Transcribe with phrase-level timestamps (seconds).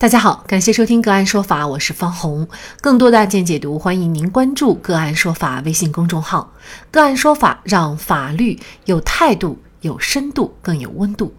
[0.00, 2.48] 大家好，感谢收听个案说法，我是方红。
[2.80, 6.54] 更多的案件解读，欢迎您关注个案说法微信公众号。
[6.90, 11.34] 个案说法让法律有态度、有深度、更有温度。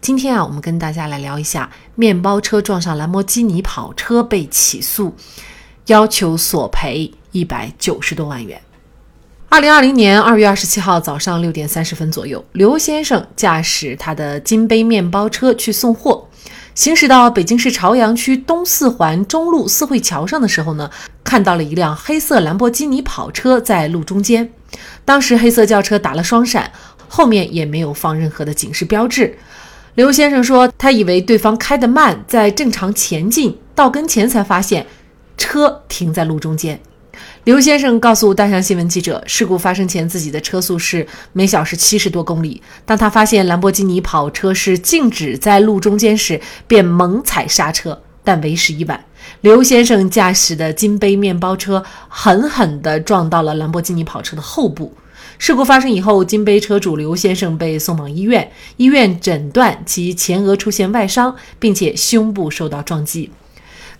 [0.00, 5.12] 今天啊，我们跟大家来聊一下：面包车撞上兰博基尼跑车被起诉，
[5.86, 8.62] 要求索赔一百九十多万元。
[9.48, 16.28] 二零二零年二月二十七号早上六点三十分左右，刘先生驾驶他的金杯面包车去送货。
[16.74, 20.90] 行驶到北京市朝阳区东四环中路四惠桥上的时候呢，
[21.22, 24.52] 看到了一辆黑色兰博基尼跑车在路中间。
[25.04, 26.72] 当时黑色轿车打了双闪，
[27.08, 29.38] 后面也没有放任何的警示标志。
[29.94, 34.84] 刘先生说，他以为对方开得慢，在正常前进，到跟前才发现
[35.38, 36.80] 车停在路中间。
[37.44, 42.62] 刘先生告诉大象新闻记者，事故发生前自己的车速是每小时七十多公里。
[42.86, 49.04] 当他发现兰博基尼跑车是静止在路中间时，便猛踩刹车，但为时已晚。
[49.42, 54.94] 刘先生驾驶的金杯面包车狠狠地撞到了兰博基尼跑车的后部。
[55.36, 63.30] 事故发生以后，金杯车主刘先生被送往医院，医院诊断其前额出现外伤，并且胸部受到撞击。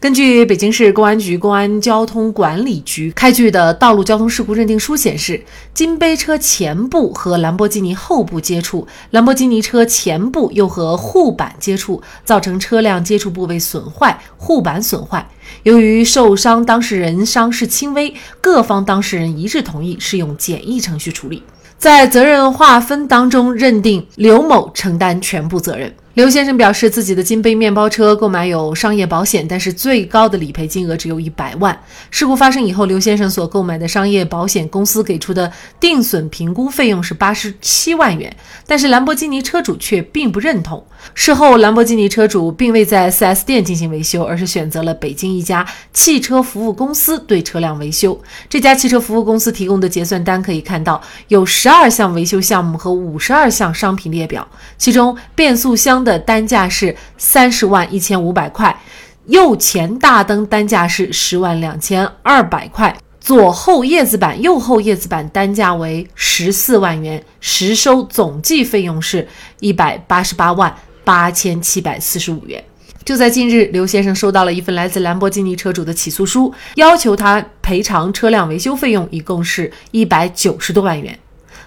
[0.04, 15.26] 根据北京市公安局公安交通管理局开具的道路交通事故认定书显示，金杯车前部和兰博基尼后部接触，兰博基尼车前部又和护板接触，造成车辆接触部位损坏，护板损坏。
[15.62, 21.42] 由于受伤当事人伤势轻微，各方当事人一致同意适用简易程序处理，
[21.78, 25.90] 在责任划分当中认定刘某承担全部责任。
[26.14, 31.76] 刘先生表示，自己的金杯面包车购买有商业保险，但是最高的理赔金额只有一百万。
[32.08, 38.32] 事故发生以后，刘先生所购买的商业保险公司给出的定损评估费用是八十七万元，
[38.64, 40.86] 但是兰博基尼车主却并不认同。
[41.14, 48.16] 事后，兰博基尼车主并未在 4S 店进行维修，而是选择了北京一家汽车服务公司对车辆维修。
[48.48, 54.46] 这家汽车服务公司提供的结算单可以看到，有十二项维修项目和五十二项商品列表，
[54.78, 56.03] 其中变速箱。
[56.04, 58.78] 的单价是三十万一千五百块，
[59.26, 69.26] 右前大灯单价是十万两千二百块，左后叶子板、右后叶子板单价为十四万元，实收总计费用是
[69.60, 70.72] 一百八十八万
[71.02, 72.62] 八千七百四十五元。
[73.04, 81.18] 就在近日，刘先生收到了一份来自兰博基尼车主的起诉书，要求他赔偿车辆维修费用，一共是一百九十多万元。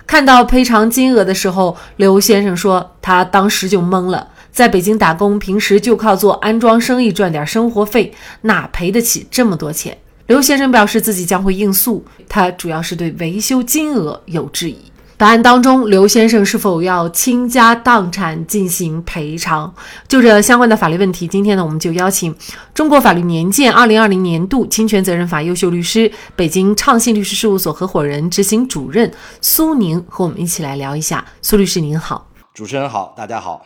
[0.07, 4.29] 看到赔偿金额的时候，刘先生说他当时就懵了。
[4.49, 9.95] 在北京打工，平时就靠做安装生意赚点生活费，哪赔得起这么多钱？
[10.25, 14.77] 刘先生表示自己将会应诉，他主要是对维修金额有质疑。
[15.19, 19.73] 本案当中，刘先生是否要倾家荡产进行赔偿？
[20.07, 22.35] 就这相关的法律问题，今天呢，我们就邀请
[22.71, 29.11] 中国法律年鉴二零二零年度侵权责任法优秀律师、北京畅信律师事务所合伙人、执行主任
[29.41, 31.25] 苏宁和我们一起来聊一下。
[31.41, 33.65] 苏律师您好，主持人好，大家好。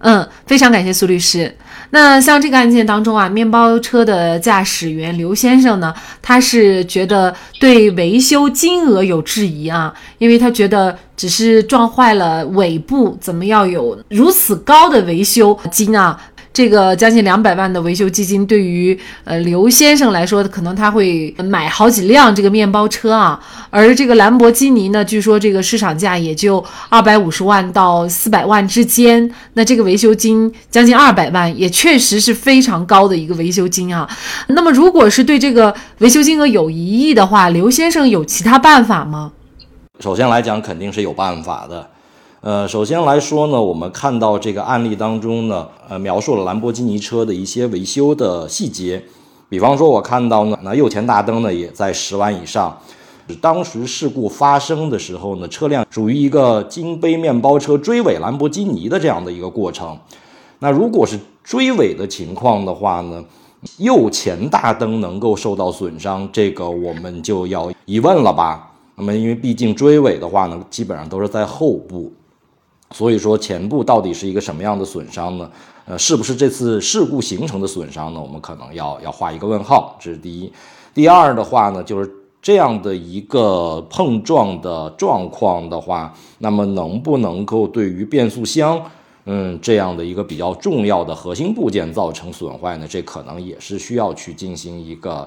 [0.00, 1.54] 嗯，非常感谢苏律师。
[1.90, 16.20] 那像这个案件当中啊，面包车的驾驶员刘先生呢，他是觉得对维修金额有质疑啊，因为他觉得只是撞坏了尾部，怎么要有如此高的维修金啊？
[16.58, 23.38] 这个将近两百万的维修基金，对于呃刘先生来说，可能他会买好几辆这个面包车啊。
[23.70, 29.32] 而这个兰博基尼呢，据说这个市场价也就二百五十万到四百万之间。
[29.52, 34.10] 那这个维修金将近二百万，也确实是非常高的一个维修金啊。
[34.48, 39.30] 那么，如果是对这个维修金额有疑义的话，刘先生有其他办法吗？
[40.00, 41.88] 首先来讲，肯定是有办法的。
[42.40, 49.02] 呃，首先来说呢，我们看到这个案例当中呢，呃，描述了兰博基尼车的一些维修的细节。
[49.48, 52.78] 比方说，我看到呢，那右前大灯呢也在十万以上。
[53.40, 59.98] 当时事故发生的时候呢，车辆属于一个金杯面包车追尾兰博基尼的这样的一个过程。
[60.60, 63.24] 那如果是追尾的情况的话呢，
[63.78, 68.70] 右前大灯能够受到损伤，这个我们就要疑问了吧？
[68.94, 72.12] 那么，因为毕竟追尾的话呢，基本上都是在后部。
[72.90, 75.50] 所以说前部到底是一个什么样的损伤呢？
[75.84, 78.20] 呃，是不是这次事故形成的损伤呢？
[78.20, 80.52] 我们可能要要画一个问号，这是第一。
[80.92, 82.10] 第二的话呢，就是
[82.42, 88.82] 这样的一个碰撞的状况的话，那么能不能够对于变速箱，
[89.24, 92.86] 嗯，这样的一个比较重要的核心部件造成损坏呢？
[92.88, 95.26] 这可能也是需要去进行一个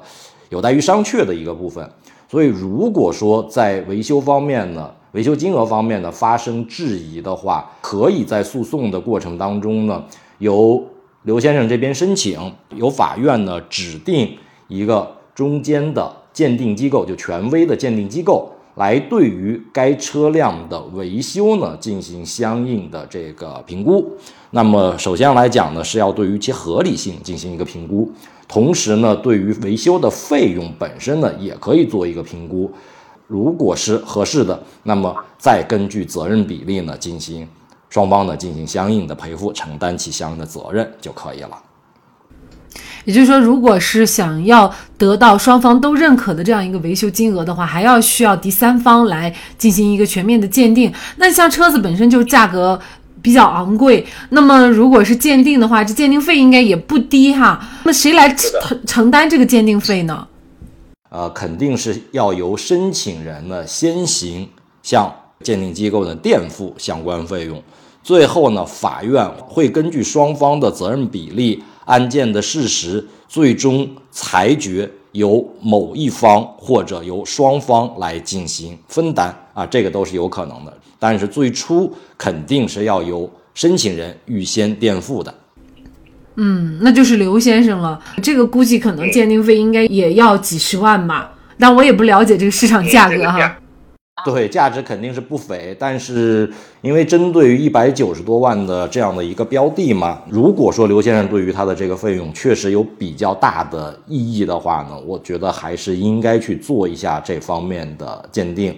[0.50, 1.90] 有待于商榷的一个部分。
[2.30, 10.04] 所以如果说在维修方面呢，维修金额方面呢发生质疑的话，可以在诉讼的过程当中呢，
[10.40, 10.82] 由
[11.24, 12.40] 刘先生这边申请，
[12.76, 14.38] 由法院呢指定
[14.68, 24.14] 一个中间的鉴定机构，就权威的鉴定机构，来对于该车辆的维修呢进行相应的这个评估。
[24.52, 28.10] 那么首先来讲呢，是要对于其合理性进行一个评估，
[28.48, 32.72] 同时呢，对于维修的费用本身呢，也可以做一个评估。
[33.32, 37.48] 如果是合适的，那么再根据责任比例呢进行。
[37.90, 41.52] 双方呢进行相应的赔付，承担起相应的责任就可以了。
[43.06, 50.94] 也就是说，如果是想要得到双方都认可的这样一个维修金额的话，还要需要第三方来进行一个全面的鉴定。
[51.16, 52.78] 那像车子本身就价格
[53.22, 57.66] 比较昂贵，那么如果是鉴定的话，这鉴定费应该也不低哈。
[57.84, 60.28] 那谁来承承担这个鉴定费呢？
[61.12, 64.48] 呃，肯定是要由申请人呢先行
[64.82, 67.62] 向鉴定机构呢垫付相关费用。
[68.02, 80.74] 最后呢，法院会根据双方的责任比例、案件的事实，最终裁决由某一方或者由双方来进行分担啊，这个都是有可能的。
[80.98, 85.34] 但是最初肯定是要由申请人预先垫付的。
[86.36, 88.00] 嗯，那就是刘先生了。
[88.22, 93.58] 这个估计可能鉴定费应该也要几十万吧，但我也不了解这个市场价格哈。
[94.24, 96.48] 对，价值肯定是不菲，但是
[96.82, 108.76] 因为针对于一百九十多万的这样的一个标的嘛，如果说刘先生对于他的这个费用确实有比较大的意义的话呢，我觉得还是应该去做一下这方面的鉴定。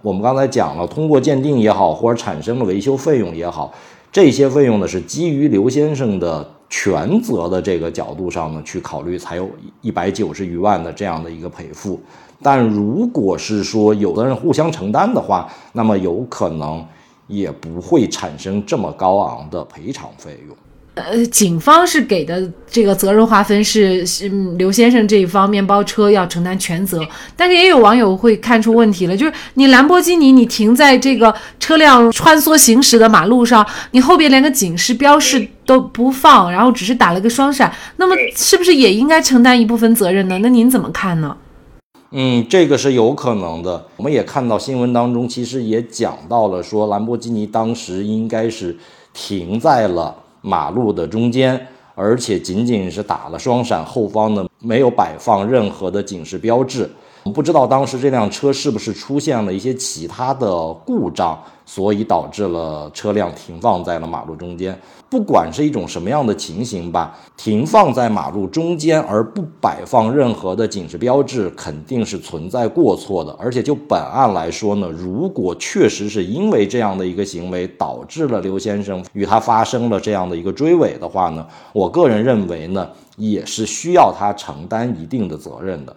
[0.00, 3.74] 我们刚才讲了，通过鉴定也好，或者产生了维修费用也好，
[4.12, 9.48] 这些费用呢是基于刘先生的全责的这个角度上呢去考虑，才有
[9.80, 12.00] 一百九十余万的这样的一个赔付。
[12.42, 16.84] 但如果是说有的人互相承担的话，那么有可能
[17.28, 20.56] 也不会产生这么高昂的赔偿费用。
[20.94, 27.04] 呃，警方是给的这个责任划分是，是刘先生这一方面包车要承担全责，
[27.36, 40.38] 但是也有网友会看出问题了，就是你兰博基尼你停在这个车辆穿梭行驶的马路上，你后边连个警示标识都不放，然后只是打了个双闪，那么是不是也应该承担一部分责任呢？
[40.38, 41.36] 那您怎么看呢？
[42.12, 43.84] 嗯，这个是有可能的。
[43.96, 48.76] 我们也看到新闻当中，其实也讲到了，说兰博基尼当时应该是
[49.12, 50.14] 停在了
[50.44, 56.88] 马路的中间，而且仅仅是打了双闪，后方呢没有摆放任何的警示标志。
[57.34, 61.42] 不知道当时这辆车是不是出现了一些其他的故障。
[61.66, 64.78] 所以导致了车辆停放在了马路中间。
[65.14, 73.30] 不管是一种什么样的情形吧，停放在马路中间而不摆放任何的警示标志，肯定是存在过错的。
[73.38, 85.96] 而且就本案来说呢，如果确实是因为这样的一个行为导致了刘先生与他发生了这样的一个追尾的话呢，我个人认为呢，也是需要他承担一定的责任的。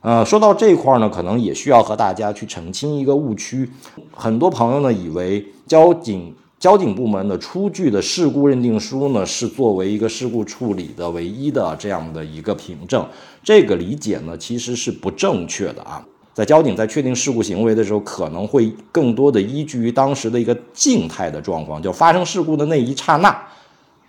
[0.00, 3.70] 呃，说到这块儿呢，可能也需要和大家去澄清一个误区。
[4.16, 13.06] 很多朋友呢以为交警交警部门的出具的事故认定书呢是作为一个事故处理的唯一的这样的一个凭证，
[13.44, 16.04] 这个理解呢其实是不正确的啊。
[16.34, 23.36] 在交警在确定事故行为的时候，可能会更多的依据于当时的一个静态的状况，就发生事故的那一刹那，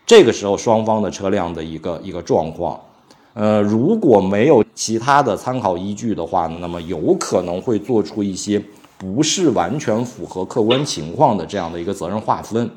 [0.08, 2.80] 这个时候双方的车辆的一个一个状况。
[3.36, 8.62] 呃，如果没有其他的参考依据的话，那么有可能会做出一些
[9.00, 12.70] 不是完全符合客观情况的这样的一个责任划分。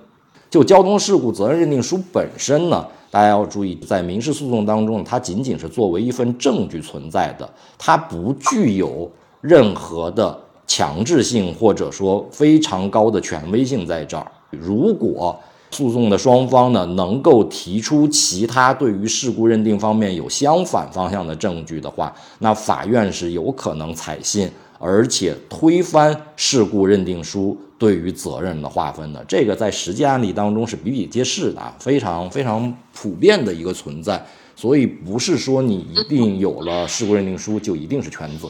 [0.48, 9.10] 就交通事故责任认定书本身呢，大家要注意，在民事诉讼当中，它仅仅是作为一份证据存在的，它不具有
[9.40, 14.30] 任何的强制性或者说非常高的权威性在这儿。
[14.50, 15.36] 如果
[15.70, 24.50] 诉讼的双方呢，能够提出其他对于事故认定方面有相反方向的证据的话，那法院是有可能采信，
[24.84, 29.24] 而且推翻事故认定书对于责任的划分的。
[29.28, 34.20] 这个在实际案例当中是比比皆是的，非常非常普遍的一个存在。
[34.56, 38.48] 所以不是说你一定有了事故认定书就一定是全责。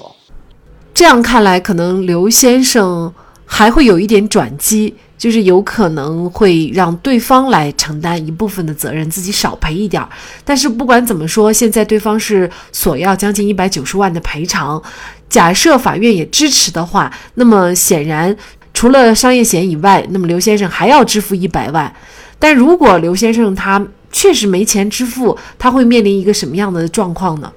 [0.95, 3.12] 这样看来，可能刘先生
[3.45, 4.95] 还会有一点转机。
[5.23, 10.09] 就是有可能会让对方来承担一部分的责任，自己少赔一点儿。
[10.45, 14.83] 但是不管怎么说，现在对方是索要将近一百九十万的赔偿。
[15.29, 18.37] 假设法院也支持的话，那么显然
[18.75, 21.95] 除了商业险以外，那么刘先生还要支付一百万。
[22.41, 27.52] 但如果刘先生他确实没钱支付，他会面临一个什么样的状况呢？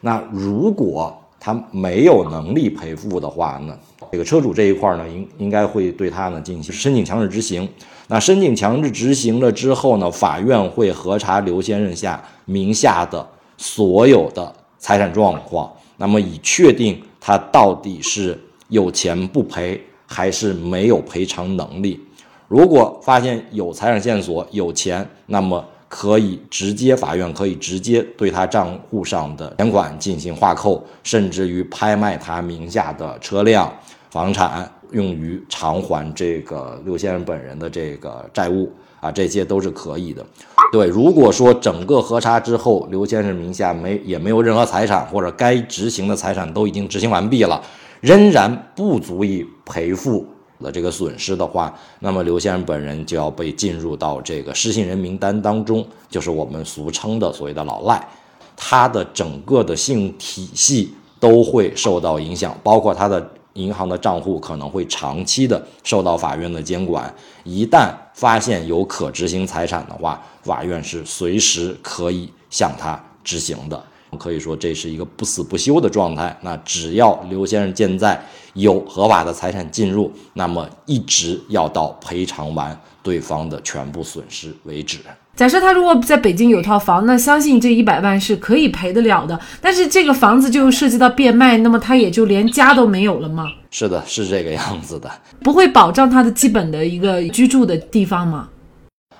[0.00, 3.76] 那如果他没有能力赔付的话呢？
[4.10, 7.68] 这个车主这一块呢，应应该会对他呢进行申请强制执行。
[8.08, 22.00] 那申请强制执行了之后呢，法院会核查刘先生下名下的所有的财产状况，那么以确定他到底是有钱不赔，还是没有赔偿能力。
[22.46, 33.72] 如果发现有财产线索、有钱，那么可以直接法院可以直接对他账户上的钱款进行划扣，甚至于拍卖他名下的车辆、
[34.16, 34.72] 房产。
[34.92, 38.70] 用于偿还这个刘先生本人的这个债务
[39.00, 40.24] 啊，这些都是可以的。
[40.70, 47.60] 对，如果说整个核查之后，刘先生名下没也没有任何财产，或者该执行的财产都已经执行完毕了，
[48.00, 50.24] 仍然不足以赔付
[50.60, 58.08] 了这个损失的话，那么刘先生本人就要被进入到这个失信人名单当中，就是我们俗称的所谓的老赖，
[58.56, 63.30] 他的整个的信用体系都会受到影响，包括他的。
[63.56, 73.82] 银行的账户可能会长期的受到法院的监管，一旦发现有可执行财产的话，法院是随时可以向他执行的。
[74.18, 76.34] 可以说这是一个不死不休的状态。
[76.40, 78.18] 那只要刘先生现在
[78.54, 84.98] 有合法的财产进入，那么一直要到赔偿完对方的全部损失为止。
[85.36, 89.38] 假设他如果在北京有套房，那相信这一百万是可以赔得了的。
[89.60, 93.46] 但是这个房子就涉及到变卖，那么他也就连家都没有了吗？
[93.70, 95.08] 是的，是这个样子的。
[95.44, 98.48] 不会保障他的基本的一个居住的地方吗？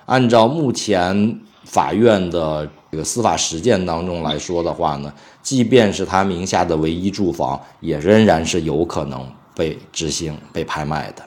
[0.07, 5.13] 按照目前法院的这个司法实践当中来说的话呢，
[5.43, 9.25] 即便是他名下的唯一住房，也仍然是有可能
[9.55, 11.23] 被执行、被拍卖的。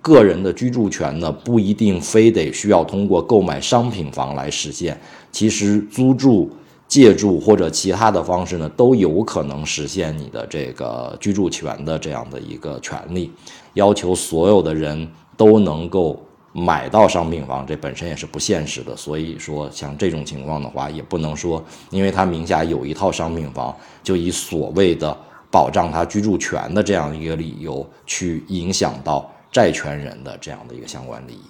[0.00, 4.98] 个人的居住权呢，不一定非得需要通过购买商品房来实现，
[5.32, 6.50] 其实租住、
[6.86, 13.30] 借住或者其他的方式呢，都有可能实现你的这个居住权的这样的一个权利。
[13.74, 16.18] 要求所有的人都能够
[16.52, 18.96] 买到商品房，这本身也是不现实的。
[18.96, 25.16] 所以说，像这种情况的话，也不能说因为他名下有一套商品房，就以所谓的
[25.50, 29.30] 保障他居住权的这样一个理由去影响到。
[29.58, 31.42] 债权人的这样的一个相关利益。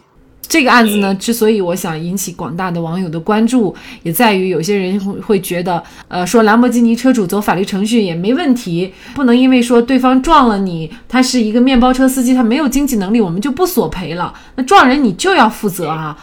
[0.49, 14.33] 这个案子呢，之所以我想引起广大的网友的关注，也在于有些人会会觉得，呃，说兰博基尼车主走法律程序也没问题，不能因为说对方撞了你，他是一个面包车司机，他没有经济能力，我们就不索赔了。
[14.55, 16.17] 那撞人你就要负责啊！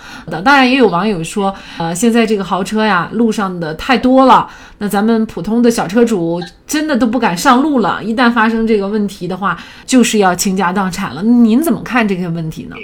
[0.44, 9.56] 当然也有网友说，呃，现在这个豪车呀，路上的太多了，那咱们普通的小车主真的都不敢上路了，一旦发生这个问题的话，
[9.86, 11.22] 就是要倾家荡产了。
[11.22, 12.76] 您怎么看这个问题呢？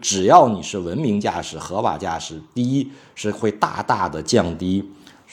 [0.00, 4.84] 只要你是文明驾驶、合法驾驶，第一是会大大的降低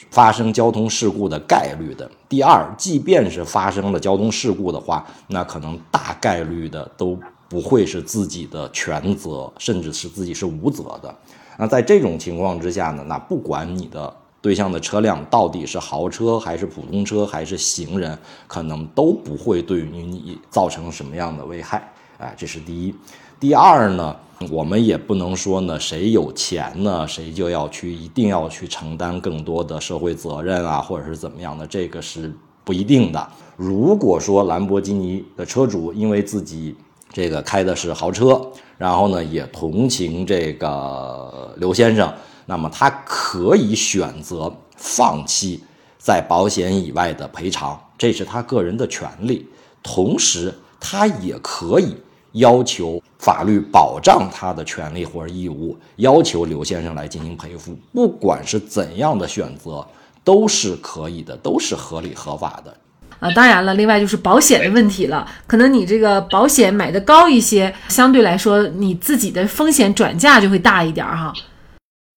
[0.10, 2.10] 发生交通事故的概率的。
[2.30, 7.18] 第二，即便是发生了交通事故的话，那可能大概率的都
[7.48, 11.14] 不会是自己的全责，甚至是自己是无责的。
[11.58, 18.18] 那在这种情况之下呢，那不管你的对象的车辆到底是豪车还是普通车还是行人，
[18.48, 21.93] 可能都不会对于你造成什么样的危害。
[22.24, 22.96] 哎，这是第一。
[23.40, 24.16] 第二呢？
[24.52, 33.26] 我们也不能说呢，谁有钱呢，谁就要去一定要去承担更多的社会责任啊，或者是怎么样的，这个是不一定的。
[33.56, 36.76] 如果说兰博基尼的车主因为自己
[37.12, 38.42] 这个开的是豪车，
[38.78, 42.14] 然后呢也同情这个刘先生，
[42.46, 45.64] 那么他可以选择放弃
[45.98, 49.48] 在保险以外的赔偿，这是他个人的权利。
[49.82, 51.96] 同时，他也可以。
[52.34, 59.86] 要求法律保障他的权利或者义务，要求刘先生来进行赔付，不管是怎样的选择，
[60.24, 62.76] 都是可以的，都是合理合法的。
[63.20, 71.34] 啊，当然了，另外就是保险的问题了，可能你这个保险买的高一些，相对来说你自己的风险转嫁就会大一点哈。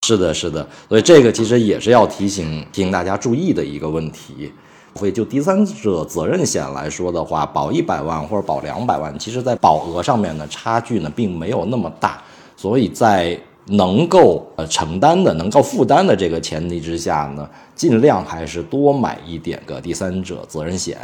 [0.07, 4.53] 是的，是的，所以这个其实也是要提醒提醒大家注意的一个问题。
[4.97, 12.23] 所以，就第三者责任险来说的话，保一百万或者保两百万，其实在保额上面的差距呢，并没有那么大。
[12.57, 20.99] 所以在能够呃承担的、能够负担的这个前提之下呢，尽量还是多买一点个第三者责任险，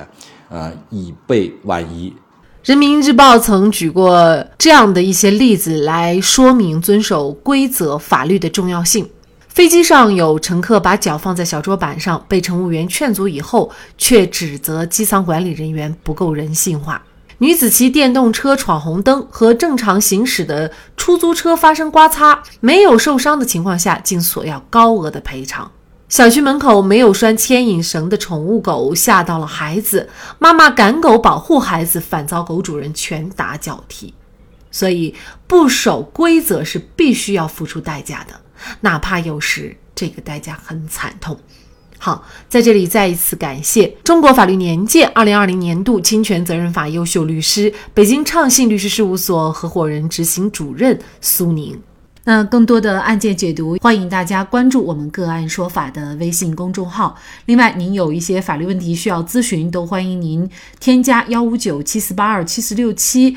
[0.49, 2.13] 呃，以备万一。
[2.65, 9.05] 人民日报曾举过这样的一些例子来说明遵守规则、法律的重要性。
[9.53, 17.03] 飞机上有乘客把脚放在小桌板上，被乘务员劝阻以后，却指责机舱管理人员不够人性化。
[17.37, 25.71] 女子骑电动车闯红灯，和正常行驶的出租车发生刮擦，没有受伤的情况下，竟索要高额的赔偿。
[26.09, 34.15] 小区门口没有拴牵引绳的宠物狗吓到了孩子，妈妈赶狗保护孩子，反遭狗主人拳打脚踢。
[34.71, 35.15] 所以
[35.47, 38.41] 不守规则是必须要付出代价的，
[38.81, 41.39] 哪怕有时这个代价很惨痛。
[41.99, 51.81] 好，在这里再一次感谢中国法律年鉴二零二零年度侵权责任法优秀律师、北京畅信律师事务所合伙人、执行主任苏宁。
[52.25, 57.17] 那更多的案件解读，欢迎大家关注我们个案说法的微信公众号。
[57.47, 63.37] 另外，您有一些法律问题需要咨询，都欢迎您添加幺五九七四八二七四六七